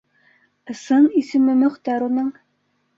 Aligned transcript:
Ысын 0.75 1.05
исеме 1.21 1.55
Мөхтәр 1.63 2.11
уның. 2.11 2.37